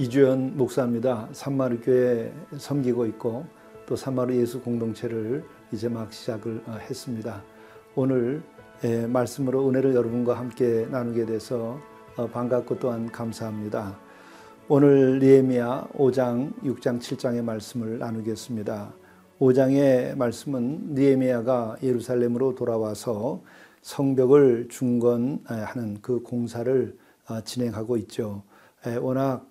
[0.00, 1.28] 이주연 목사입니다.
[1.32, 3.44] 산마루 교회 섬기고 있고
[3.84, 7.42] 또 산마루 예수 공동체를 이제 막 시작을 어, 했습니다.
[7.94, 8.42] 오늘
[8.82, 11.78] 예, 말씀으로 은혜를 여러분과 함께 나누게 돼서
[12.16, 13.98] 어, 반갑고 또한 감사합니다.
[14.68, 18.94] 오늘 니에미야 5장, 6장, 7장의 말씀을 나누겠습니다.
[19.38, 23.42] 5장의 말씀은 니에미야가 예루살렘으로 돌아와서
[23.82, 26.96] 성벽을 중건하는 그 공사를
[27.28, 28.44] 어, 진행하고 있죠.
[29.02, 29.49] 워낙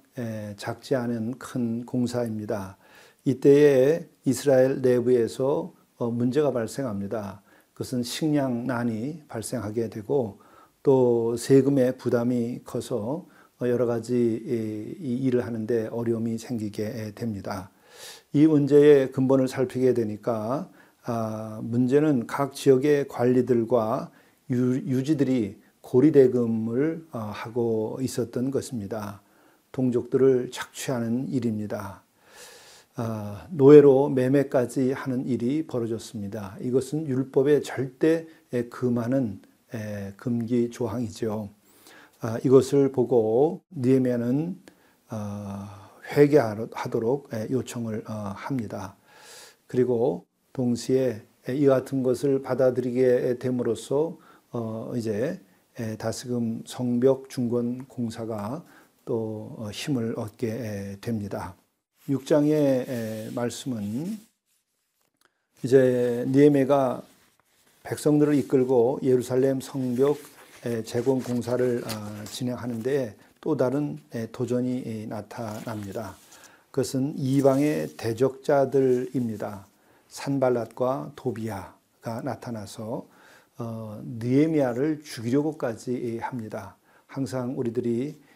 [0.57, 2.77] 작지 않은 큰 공사입니다.
[3.25, 7.41] 이때에 이스라엘 내부에서 어, 문제가 발생합니다.
[7.73, 10.39] 그것은 식량난이 발생하게 되고
[10.83, 13.27] 또 세금의 부담이 커서
[13.61, 14.15] 여러 가지
[14.99, 17.71] 일을 하는데 어려움이 생기게 됩니다.
[18.31, 20.69] 이 문제의 근본을 살피게 되니까
[21.03, 24.11] 아, 문제는 각 지역의 관리들과
[24.51, 29.22] 유 지들이 고리대금을 어, 하고 있었던 것입니다.
[29.72, 32.03] 동족들을 착취하는 일입니다.
[32.95, 36.58] 아, 노예로 매매까지 하는 일이 벌어졌습니다.
[36.59, 38.28] 이것은 율법의 절대
[38.70, 39.42] 금하는
[40.17, 41.50] 금기 조항이죠.
[42.22, 44.59] 아, 이것을 보고 니에미아는
[45.08, 48.97] 아, 회개하도록 요청을 어, 합니다.
[49.67, 54.17] 그리고 동시에 이 같은 것을 받아들이게 됨으로써
[54.52, 55.40] 어, 이제
[55.97, 58.66] 다스금 성벽 중건 공사가
[59.09, 61.55] 또 어, 힘을 얻게 됩니다.
[62.07, 64.19] 6장의 말씀은
[65.63, 67.01] 이제 니에메가
[67.81, 70.19] 백성들을 이끌고 예루살렘 성벽
[70.85, 73.97] 재건 공사를 아, 진행하는데 또 다른
[74.31, 76.16] 도전이 나타납니다.
[76.69, 79.66] 그것은 이방의 대적자들입니다.
[80.11, 83.07] 산발랏과 도비아가 나타나서
[83.57, 86.78] 어, 느헤미야를 죽이려고까지 합니다.
[87.07, 88.28] 항상 우리들이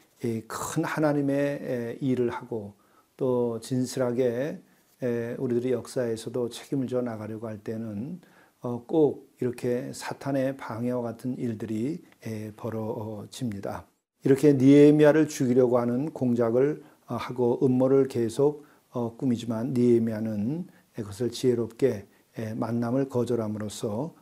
[0.47, 2.73] 큰 하나님의 일을 하고
[3.17, 4.61] 또 진실하게
[5.37, 8.21] 우리들이 역사에서도 책임을 져 나가려고 할 때는
[8.63, 12.01] 어, 꼭 이렇게 사탄의 방해와 같은 일들이
[12.55, 13.85] 벌어집니다.
[14.23, 22.07] 이렇게 니에미아를 죽이려고 하는 공작을 어, 하고 음모를 계속 어, 꾸미지만 니에미아는 그것을 지혜롭게
[22.55, 24.13] 만남을 거절함으로써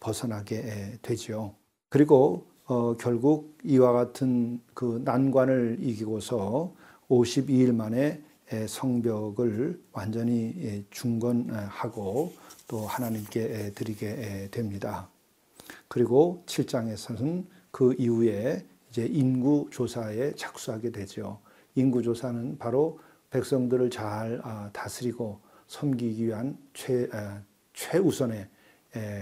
[0.00, 1.54] 벗어나게 되지요.
[1.88, 6.74] 그리고 어, 결국 이와 같은 그 난관을 이기고서
[7.08, 8.20] 52일 만에
[8.66, 12.32] 성벽을 완전히 중건하고
[12.66, 15.08] 또 하나님께 드리게 됩니다.
[15.86, 21.38] 그리고 7장에서는 그 이후에 이제 인구 조사에 착수하게 되죠.
[21.76, 22.98] 인구 조사는 바로
[23.30, 25.38] 백성들을 잘 아, 다스리고
[25.68, 27.08] 섬기기 위한 최,
[27.74, 28.48] 최우선의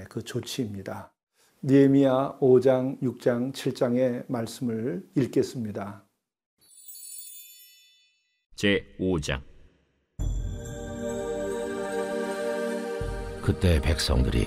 [0.09, 1.14] 그 조치입니다.
[1.67, 6.05] 니에미야 5장, 6장, 7장의 말씀을 읽겠습니다.
[8.55, 9.41] 제 5장
[13.41, 14.47] 그때 백성들이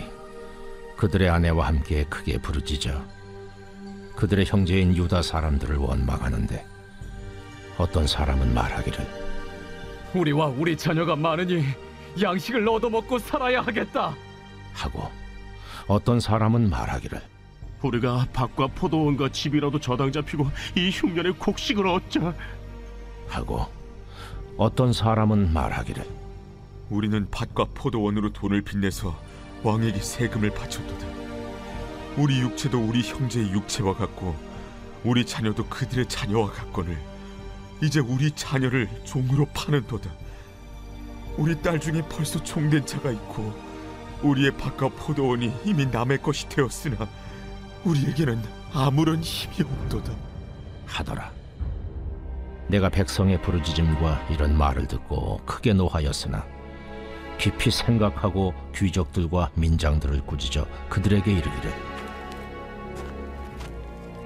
[0.95, 3.03] 그들의 아내와 함께 크게 부르짖어
[4.15, 6.63] 그들의 형제인 유다 사람들을 원망하는데
[7.79, 8.99] 어떤 사람은 말하기를
[10.13, 11.63] 우리와 우리 자녀가 많으니
[12.21, 14.13] 양식을 얻어먹고 살아야 하겠다
[14.73, 15.26] 하고
[15.87, 17.21] 어떤 사람은 말하기를
[17.81, 22.33] 우리가 밭과 포도원과 집이라도 저당 잡히고 이 흉년에 곡식을 얻자.
[23.27, 23.65] 하고
[24.57, 26.03] 어떤 사람은 말하기를
[26.89, 29.17] 우리는 밭과 포도원으로 돈을 빚내서
[29.63, 31.07] 왕에게 세금을 바쳤도다.
[32.17, 34.35] 우리 육체도 우리 형제의 육체와 같고
[35.03, 36.97] 우리 자녀도 그들의 자녀와 같거늘
[37.81, 40.09] 이제 우리 자녀를 종으로 파는도다.
[41.37, 43.66] 우리 딸 중에 벌써 종된 자가 있고
[44.21, 47.07] 우리의 밭과 포도원이 이미 남의 것이 되었으나
[47.83, 48.41] 우리에게는
[48.73, 50.11] 아무런 힘이 없도다.
[50.85, 51.31] 하더라.
[52.67, 56.45] 내가 백성의 부르짖음과 이런 말을 듣고 크게 노하였으나
[57.37, 61.73] 깊이 생각하고 귀족들과 민장들을 꾸짖어 그들에게 이르기를.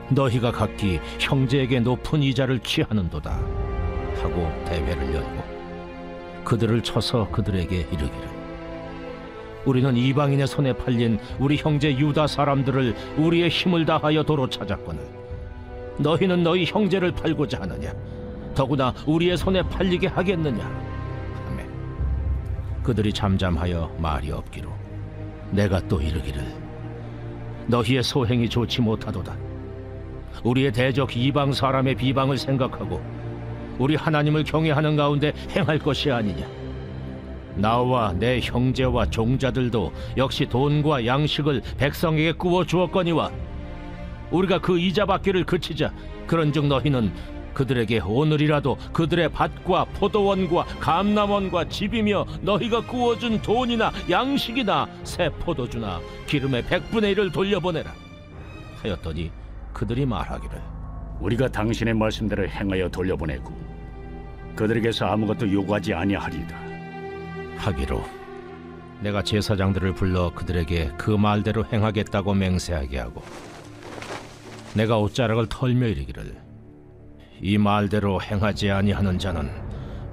[0.09, 8.30] 너희가 각기 형제에게 높은 이자를 취하는도다 하고 대회를 열고 그들을 쳐서 그들에게 이르기를
[9.65, 15.01] 우리는 이방인의 손에 팔린 우리 형제 유다 사람들을 우리의 힘을 다하여 도로 찾았거늘.
[15.99, 17.93] 너희는 너희 형제를 팔고자 하느냐?
[18.55, 20.63] 더구나 우리의 손에 팔리게 하겠느냐?
[21.45, 21.65] 하매
[22.83, 24.69] 그들이 잠잠하여 말이 없기로
[25.51, 26.43] 내가 또 이르기를.
[27.67, 29.35] 너희의 소행이 좋지 못하도다.
[30.43, 33.01] 우리의 대적 이방 사람의 비방을 생각하고
[33.77, 36.60] 우리 하나님을 경외하는 가운데 행할 것이 아니냐
[37.55, 43.31] 나와 내 형제와 종자들도 역시 돈과 양식을 백성에게 꾸어 주었거니와
[44.31, 45.91] 우리가 그 이자 받기를 그치자
[46.27, 47.11] 그런즉 너희는
[47.53, 57.11] 그들에게 오늘이라도 그들의 밭과 포도원과 감남원과 집이며 너희가 구워준 돈이나 양식이나 새 포도주나 기름의 백분의
[57.11, 57.91] 일을 돌려보내라
[58.81, 59.31] 하였더니
[59.73, 60.61] 그들이 말하기를
[61.19, 63.53] 우리가 당신의 말씀대로 행하여 돌려보내고
[64.55, 66.70] 그들에게서 아무것도 요구하지 아니하리이다.
[67.61, 68.03] 하기로
[69.01, 73.23] 내가 제사장들을 불러 그들에게 그 말대로 행하겠다고 맹세하게 하고
[74.73, 76.35] 내가 옷자락을 털며 이르기를
[77.41, 79.49] 이 말대로 행하지 아니하는 자는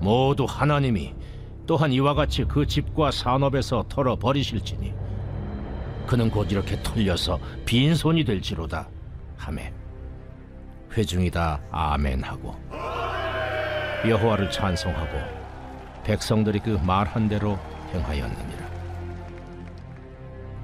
[0.01, 1.15] 모두 하나님이
[1.67, 4.95] 또한 이와 같이 그 집과 산업에서 털어 버리실지니
[6.07, 8.89] 그는 곧 이렇게 털려서 빈손이 될지로다
[9.37, 9.73] 하매
[10.97, 11.61] 회중이 다.
[11.71, 12.57] 아멘하고
[14.07, 15.38] 여호와를 찬송하고
[16.09, 17.59] 백성들이 그 말한 대로
[17.93, 18.69] 행하였느니라.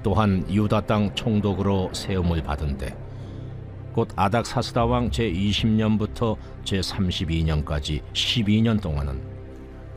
[0.01, 2.97] 또한 유다 땅 총독으로 세움을 받은데
[3.93, 9.21] 곧 아닥사스다 왕 제 20년부터 제 32년까지 12년 동안은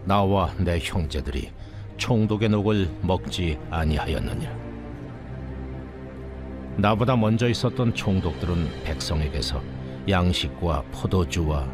[0.04, 1.50] 나와 내 형제들이
[1.96, 4.52] 총독의 녹을 먹지 아니하였느니라.
[6.76, 9.62] 나보다 먼저 있었던 총독들은 백성에게서
[10.10, 11.66] 양식과 포도주와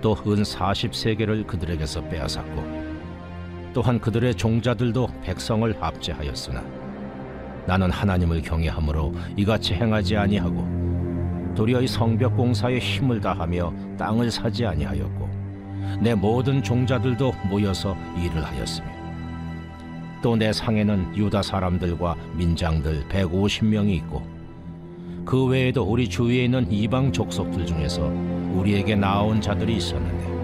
[0.00, 2.87] 또 은 40세계를 그들에게서 빼앗았고
[3.72, 6.62] 또한 그들의 종자들도 백성을 압제하였으나
[7.66, 15.28] 나는 하나님을 경외함으로 이같이 행하지 아니하고 도리어 이 성벽 공사에 힘을 다하며 땅을 사지 아니하였고
[16.00, 18.98] 내 모든 종자들도 모여서 일을 하였으며
[20.22, 24.22] 또 내 상에는 유다 사람들과 민장들 150명이 있고
[25.24, 28.06] 그 외에도 우리 주위에 있는 이방 족속들 중에서
[28.54, 30.37] 우리에게 나온 자들이 있었는데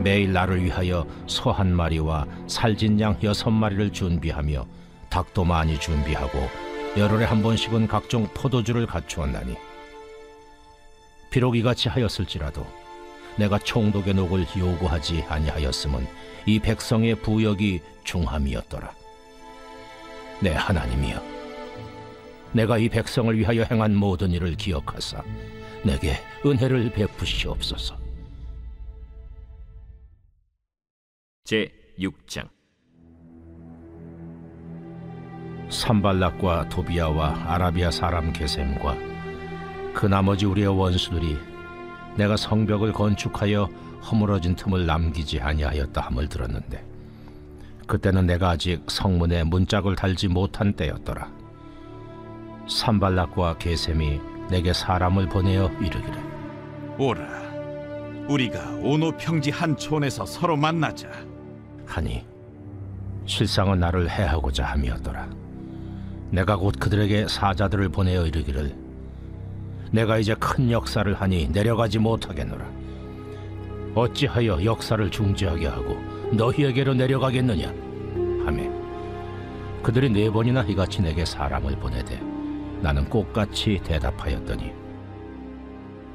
[0.00, 4.66] 매일 나를 위하여 소 한 마리와 살진 양 여섯 마리를 준비하며
[5.10, 6.48] 닭도 많이 준비하고
[6.96, 9.54] 열흘에 한 번씩은 각종 포도주를 갖추었나니
[11.30, 12.66] 비록 이같이 하였을지라도
[13.36, 16.06] 내가 총독의 녹을 요구하지 아니하였음은
[16.46, 18.90] 이 백성의 부역이 중함이었더라
[20.40, 21.22] 내 하나님이여
[22.52, 25.22] 내가 이 백성을 위하여 행한 모든 일을 기억하사
[25.84, 27.99] 내게 은혜를 베푸시옵소서.
[31.44, 32.48] 제 6장.
[35.68, 38.96] 산발락과 도비아와 아라비아 사람 게셈과
[39.94, 41.38] 그 나머지 우리의 원수들이
[42.16, 43.64] 내가 성벽을 건축하여
[44.10, 46.84] 허물어진 틈을 남기지 아니하였다 함을 들었는데
[47.86, 51.32] 그때는 내가 아직 성문에 문짝을 달지 못한 때였더라.
[52.68, 56.30] 산발락과 게셈이 내게 사람을 보내어 이르기를.
[56.98, 57.40] 오라
[58.28, 61.08] 우리가 오노 평지 한 촌에서 서로 만나자
[61.90, 62.24] 하니
[63.26, 65.28] 실상은 나를 해하고자 함이었더라.
[66.30, 68.74] 내가 곧 그들에게 사자들을 보내어 이르기를
[69.92, 72.80] 내가 이제 큰 역사를 하니 내려가지 못하겠노라.
[73.94, 75.96] 어찌하여 역사를 중지하게 하고
[76.32, 77.68] 너희에게로 내려가겠느냐?
[78.44, 78.70] 하매
[79.82, 82.20] 그들이 네 번이나 이같이 내게 사람을 보내되
[82.80, 84.72] 나는 꽃같이 대답하였더니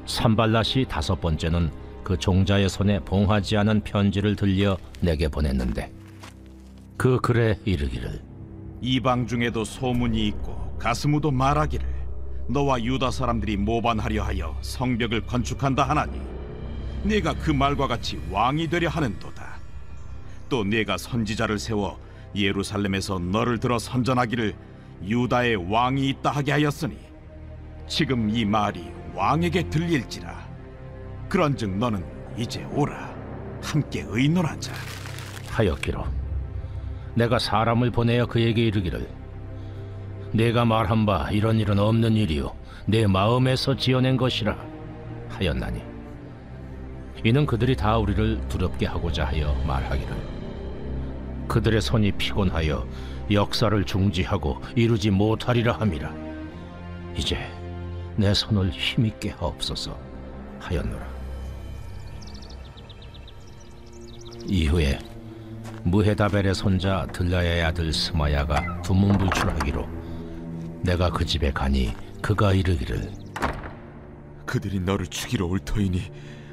[0.06, 1.70] 산발랏이 다섯 번째는
[2.06, 5.92] 그 종자의 손에 봉하지 않은 편지를 들려 내게 보냈는데
[6.96, 8.22] 그 글에 이르기를
[8.80, 11.84] 이방 중에도 소문이 있고 가스무도 말하기를
[12.48, 16.20] 너와 유다 사람들이 모반하려 하여 성벽을 건축한다 하나니
[17.02, 19.58] 네가 그 말과 같이 왕이 되려 하는도다.
[20.48, 21.98] 또 네가 선지자를 세워
[22.36, 24.54] 예루살렘에서 너를 들어 선전하기를
[25.02, 26.96] 유다의 왕이 있다 하게 하였으니
[27.88, 30.55] 지금 이 말이 왕에게 들릴지라
[31.28, 32.04] 그런즉 너는
[32.36, 33.14] 이제 오라.
[33.62, 34.72] 함께 의논하자.
[35.50, 36.04] 하였기로
[37.14, 39.08] 내가 사람을 보내어 그에게 이르기를
[40.32, 42.54] 내가 말한 바 이런 일은 없는 일이요.
[42.86, 44.56] 내 마음에서 지어낸 것이라
[45.30, 45.82] 하였나니
[47.24, 50.14] 이는 그들이 다 우리를 두렵게 하고자 하여 말하기를
[51.48, 52.86] 그들의 손이 피곤하여
[53.32, 56.12] 역사를 중지하고 이루지 못하리라 함이라.
[57.16, 57.38] 이제
[58.14, 59.98] 내 손을 힘있게 하옵소서
[60.60, 61.15] 하였노라
[64.48, 64.98] 이후에
[65.84, 69.88] 무헤다벨의 손자 들라야의 아들 스마야가 두문불출하기로
[70.82, 73.10] 내가 그 집에 가니 그가 이르기를
[74.46, 76.02] 그들이 너를 죽이러 올 터이니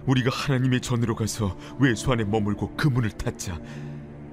[0.06, 3.58] 우리가 하나님의 전으로 가서 외수 안에 머물고 그 문을 닫자.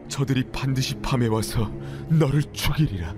[0.09, 1.71] 저들이 반드시 밤에 와서
[2.09, 3.15] 너를 죽이리라.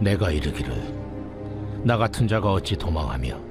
[0.00, 3.47] 내가 이르기를 나 같은 자가 어찌 도망하며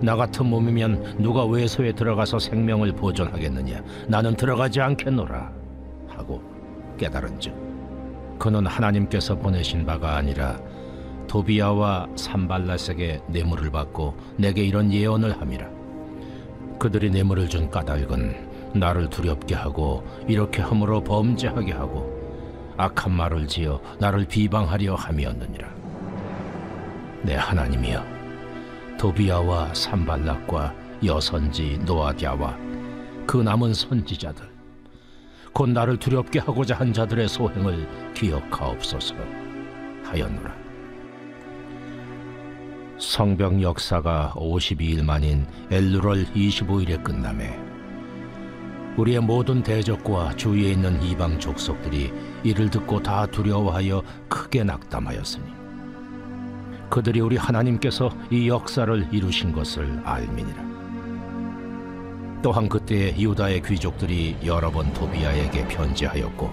[0.00, 3.82] 나 같은 몸이면 누가 외소에 들어가서 생명을 보존하겠느냐?
[4.08, 5.52] 나는 들어가지 않겠노라.
[6.08, 6.42] 하고
[6.98, 7.54] 깨달은즉
[8.38, 10.58] 그는 하나님께서 보내신 바가 아니라
[11.28, 15.68] 도비아와 산발라색의 뇌물을 받고 내게 이런 예언을 함이라.
[16.78, 22.18] 그들이 뇌물을 준 까닭은 나를 두렵게 하고 이렇게 함으로 범죄하게 하고
[22.76, 25.68] 악한 말을 지어 나를 비방하려 함이었느니라.
[27.22, 28.02] 내 하나님이여,
[29.00, 32.54] 도비아와 산발락과 여선지 노아디아와
[33.26, 34.46] 그 남은 선지자들,
[35.54, 39.14] 곧 나를 두렵게 하고자 한 자들의 소행을 기억하옵소서
[40.04, 40.54] 하였노라.
[42.98, 47.58] 성벽 역사가 52일 만인 엘루럴 25일에 끝남에
[48.98, 52.12] 우리의 모든 대적과 주위에 있는 이방 족속들이
[52.44, 55.59] 이를 듣고 다 두려워하여 크게 낙담하였으니
[56.90, 60.70] 그들이 우리 하나님께서 이 역사를 이루신 것을 알미니라.
[62.42, 66.50] 또한 그때 유다의 귀족들이 여러 번 도비아에게 편지하였고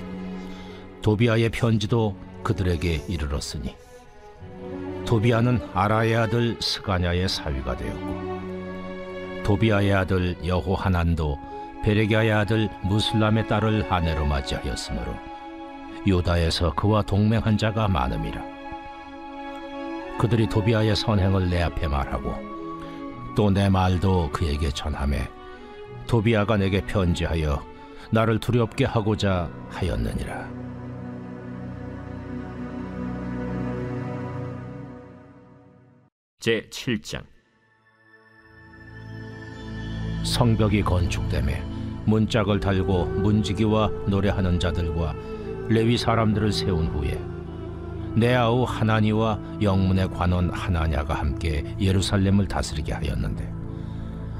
[1.02, 3.76] 도비아의 편지도 그들에게 이르렀으니
[5.06, 8.28] 도비아는 아라의 아들 스가냐의 사위가 되었고
[9.44, 11.40] 도비아의 아들 여호하난도
[11.84, 15.16] 베레기아의 아들 무슬람의 딸을 아내로 맞이하였으므로
[16.06, 18.57] 유다에서 그와 동맹한 자가 많음이라
[20.18, 22.34] 그들이 도비아의 선행을 내 앞에 말하고
[23.36, 25.30] 또 내 말도 그에게 전하매
[26.08, 27.64] 도비아가 내게 편지하여
[28.12, 30.50] 나를 두렵게 하고자 하였느니라.
[36.40, 37.24] 제 7장.
[40.24, 41.62] 성벽이 건축됨에
[42.06, 45.14] 문짝을 달고 문지기와 노래하는 자들과
[45.68, 47.20] 레위 사람들을 세운 후에
[48.18, 53.48] 내 아우 하나니와 영문의 관원 하나냐가 함께 예루살렘을 다스리게 하였는데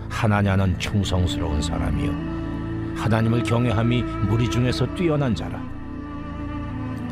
[0.10, 2.96] 하나냐는 충성스러운 사람이요.
[2.96, 5.62] 하나님을 경외함이 무리 중에서 뛰어난 자라.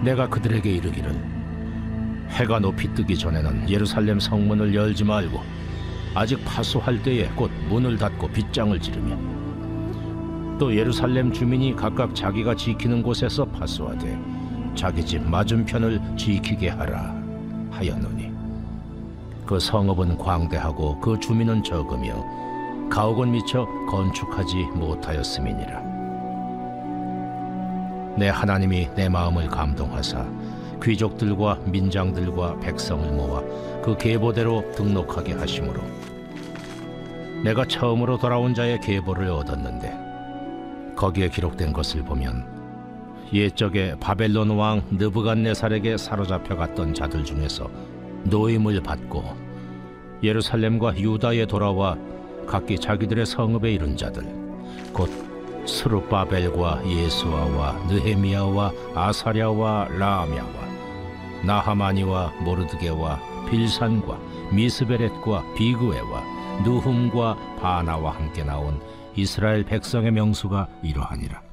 [0.02, 1.14] 내가 그들에게 이르기를
[2.30, 5.40] 해가 높이 뜨기 전에는 예루살렘 성문을 열지 말고
[6.16, 9.16] 아직 파수할 때에 곧 문을 닫고 빗장을 지르며
[10.58, 14.35] 또 예루살렘 주민이 각각 자기가 지키는 곳에서 파수하되
[14.76, 17.16] 자기 집 맞은편을 지키게 하라
[17.72, 18.32] 하였노니.
[19.46, 22.24] 그 성읍은 광대하고 그 주민은 적으며
[22.90, 25.82] 가옥은 미처 건축하지 못하였음이니라.
[28.18, 30.26] 내 하나님이 내 마음을 감동하사
[30.82, 33.42] 귀족들과 민장들과 백성을 모아
[33.84, 35.82] 그 계보대로 등록하게 하심으로
[37.44, 42.55] 내가 처음으로 돌아온 자의 계보를 얻었는데 거기에 기록된 것을 보면
[43.34, 47.70] 옛적에 바벨론 왕 느부갓네살에게 사로잡혀 갔던 자들 중에서
[48.26, 49.24] 놓임을 받고
[50.24, 51.98] 예루살렘과 유다에 돌아와
[52.48, 54.24] 각기 자기들의 성읍에 이른 자들
[54.94, 55.10] 곧
[55.66, 60.66] 스룹바벨과 예수아와 느헤미야와 아사랴와 라아먀와
[61.44, 64.20] 나하마니와 모르드게와 빌산과
[64.52, 66.24] 미스베렛과 비그웨와
[66.64, 68.80] 누훔과 바나와 함께 나온
[69.16, 71.45] 이스라엘 백성의 명수가 이러하니라.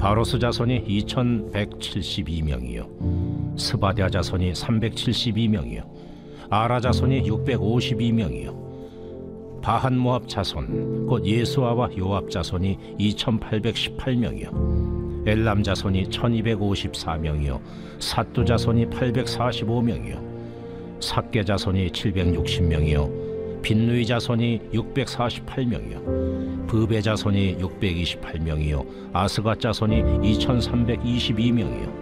[0.00, 3.58] 바로스 자손이 2172명이요.
[3.58, 5.84] 스바댜 자손이 372명이요.
[6.48, 9.60] 아라 자손이 652명이요.
[9.60, 15.28] 바한 모압 자손 곧 예수아와 요압 자손이 2818명이요.
[15.28, 17.60] 엘람 자손이 1254명이요.
[17.98, 20.30] 사뚜 자손이 845명이요.
[21.00, 23.29] 삭게 자손이 760명이요
[23.62, 26.66] 빈누이 자손이 648명이요.
[26.66, 28.86] 부베 자손이 628명이요.
[29.12, 32.00] 아스가 자손이 2322명이요.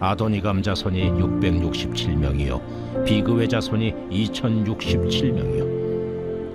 [0.00, 3.04] 아도니감 자손이 667명이요.
[3.04, 5.78] 비그웨 자손이 2067명이요.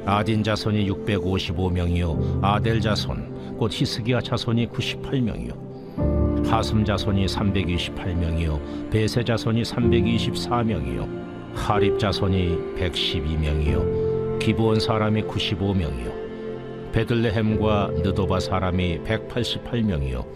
[0.05, 2.39] 아딘 자손이 655명이요.
[2.41, 6.47] 아델 자손 곧 히스기야 자손이 98명이요.
[6.47, 8.89] 하슴 자손이 328명이요.
[8.89, 11.23] 베세 자손이 324명이요.
[11.55, 14.02] 하립 자손이 112명이요
[14.43, 16.91] 기브온 사람이 95명이요.
[16.91, 20.27] 베들레헴과 느도바 사람이 188명이요.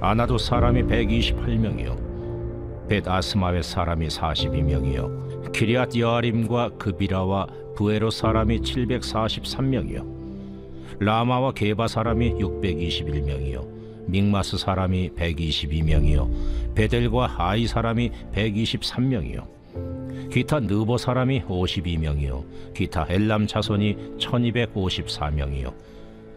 [0.00, 2.88] 아나도 사람이 128명이요.
[2.88, 5.52] 벳 아스마웨 사람이 42명이요.
[5.52, 10.98] 기리앗 여아림과 그비라와 부에로 사람이 743명이요.
[10.98, 14.08] 라마와 게바 사람이 621명이요.
[14.08, 16.74] 믹마스 사람이 122명이요.
[16.74, 19.61] 베델과 아이 사람이 123명이요
[20.32, 22.72] 기타 느보 사람이 52명이요.
[22.72, 25.74] 기타 엘람 자손이 1254명이요.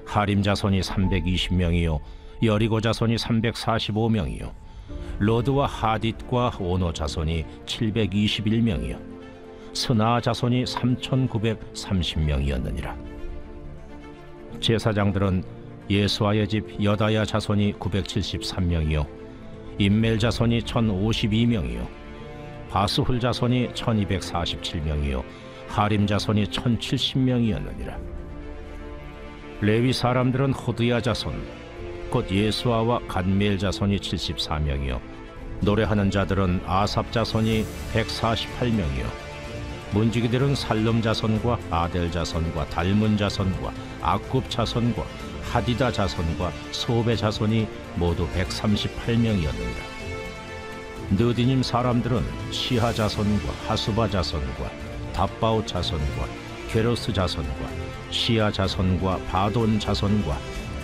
[0.06, 2.02] 하림 자손이 320명이요.
[2.44, 4.52] 여리고 자손이 345명이요.
[5.20, 9.00] 로드와 하딧과 오노 자손이 721명이요.
[9.74, 12.94] 스나 자손이 3930명이었느니라.
[14.60, 15.42] 제사장들은
[15.90, 19.08] 예수아의 집 여다야 자손이 973명이요.
[19.80, 22.04] 임멜 자손이 1052명이요
[22.75, 25.24] 바스훌 자손이 1247명이요
[25.70, 27.98] 하림 자손이 1070명이었느니라.
[29.62, 31.41] 레위 사람들은 호드야 자손
[32.10, 35.00] 곧 예수아와 간미엘 자손이 74명이요
[35.62, 37.63] 노래하는 자들은 아삽 자손이
[37.94, 39.05] 148명이요
[39.94, 45.01] 문지기들은 살름 자손과 아델 자손과 달문 자손과 아굽 자손과
[45.44, 49.95] 하디다 자손과 소베 자손이 모두 138명이었느니라
[51.12, 54.71] 느디님 사람들은 시하 자손과 하수바 자손과
[55.13, 56.25] 답바오 자손과
[56.67, 57.69] 게로스 자손과
[58.09, 60.35] 시야 자손과 바돈 자손과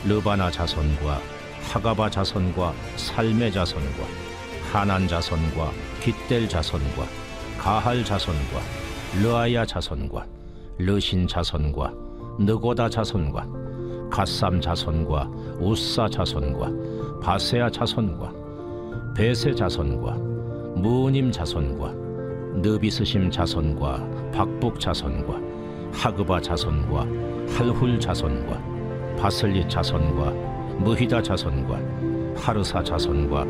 [0.05, 1.19] 르바나 자손과
[1.63, 4.05] 하가바 자손과 살메 자손과
[4.71, 7.05] 하난 자손과 깃델 자손과
[7.57, 8.61] 가할 자손과
[9.23, 10.25] 르아야 자손과
[10.77, 11.93] 르신 자손과
[12.39, 13.47] 느고다 자손과
[14.11, 18.40] 갓삼 자손과 우사 자손과 바세아 자손과
[19.13, 20.13] 베세 자손과
[20.75, 21.93] 무님 자손과
[22.61, 25.37] 느비스심 자손과 박북 자손과
[25.91, 27.01] 하그바 자손과
[27.49, 30.31] 할훌 자손과 바슬리 자손과
[30.79, 33.45] 무히다 자손과 하르사 자손과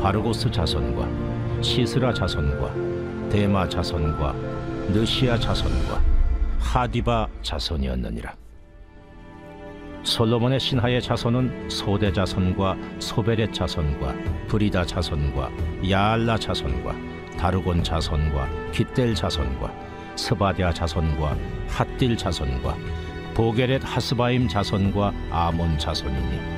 [0.00, 4.32] 바르고스 자손과 시스라 자손과 데마 자손과
[4.88, 6.00] 느시아 자손과
[6.58, 8.43] 하디바 자손이었느니라
[10.04, 14.14] 솔로몬의 신하의 자손은 소대 자손과 소베렛 자손과
[14.48, 15.50] 브리다 자손과
[15.90, 16.94] 야알라 자손과
[17.38, 19.72] 다르곤 자손과 깃델 자손과
[20.16, 21.36] 스바디아 자손과
[21.68, 22.76] 핫딜 자손과
[23.34, 26.54] 보게렛 하스바임 자손과 아몬 자손이니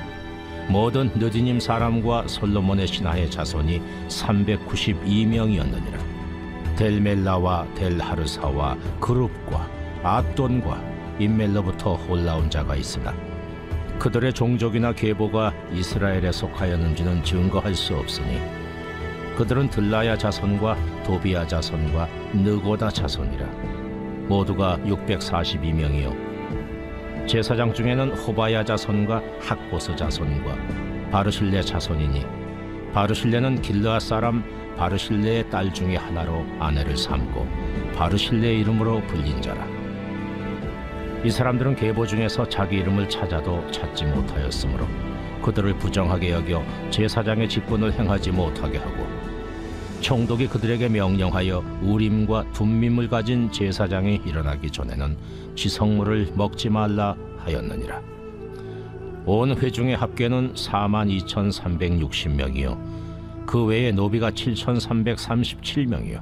[0.69, 6.77] 모든 느디님 사람과 솔로몬의 신하의 자손이 392명이었느니라.
[6.77, 9.71] 델멜라와 델하르사와 그룹과
[10.03, 10.83] 아돈과
[11.21, 13.15] 인멜로부터 올라온 자가 있으나
[13.99, 18.41] 그들의 종족이나 계보가 이스라엘에 속하였는지는 증거할 수 없으니
[19.37, 23.47] 그들은 들라야 자손과 도비야 자손과 느고다 자손이라.
[24.29, 26.27] 모두가 642명이요.
[27.27, 30.57] 제사장 중에는 호바야 자손과 학보스 자손과
[31.11, 32.25] 바르실레 자손이니
[32.93, 34.45] 바르실레는 길르앗 사람
[34.77, 37.47] 바르실레의 딸 중에 하나로 아내를 삼고
[37.97, 39.76] 바르실레 이름으로 불린 자라
[41.25, 44.87] 이 사람들은 계보 중에서 자기 이름을 찾아도 찾지 못하였으므로
[45.43, 49.07] 그들을 부정하게 여겨 제사장의 직분을 행하지 못하게 하고
[50.01, 55.17] 총독이 그들에게 명령하여 우림과 둠밈을 가진 제사장이 일어나기 전에는
[55.57, 58.03] 지성물을 먹지 말라 하였느니라.
[59.25, 66.21] 온 회중의 합계는 4만 2,360명이요 그 외에 노비가 7,337명이요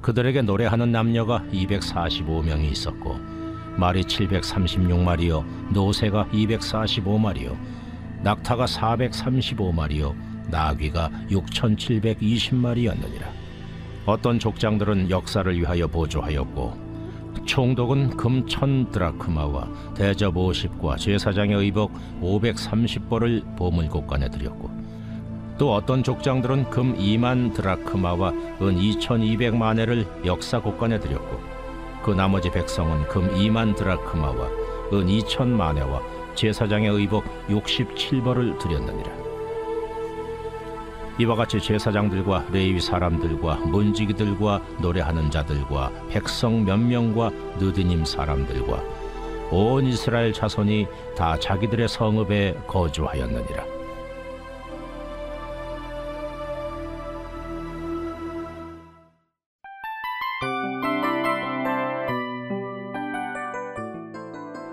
[0.00, 3.37] 그들에게 노래하는 남녀가 245명이 있었고
[3.78, 7.56] 말이 736마리요 노새가 245마리요
[8.22, 10.14] 낙타가 435마리요
[10.50, 13.22] 나귀가 6,720마리였느니라.
[14.06, 16.88] 어떤 족장들은 역사를 위하여 보조하였고
[17.46, 24.70] 총독은 금 천 드라크마와 대접 50과 제사장의 의복 530벌을 보물곡간에 드렸고
[25.58, 31.57] 또 어떤 족장들은 금 2만 드라크마와 은 2,200만회를 역사 곡간에 드렸고
[32.08, 34.46] 그 나머지 백성은 금 2만 드라크마와
[34.94, 36.00] 은 2천만회와
[36.34, 39.12] 제사장의 의복 67벌을 드렸느니라.
[41.18, 48.82] 이와 같이 제사장들과 레위 사람들과 문지기들과 노래하는 자들과 백성 몇 명과 느드님 사람들과
[49.50, 53.77] 온 이스라엘 자손이 다 자기들의 성읍에 거주하였느니라.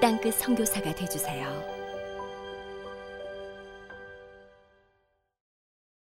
[0.00, 1.75] 땅끝 선교사가 되주세요.